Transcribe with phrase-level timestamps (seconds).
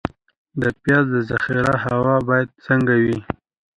[0.61, 3.17] د پیاز د ذخیرې هوا باید څنګه وي؟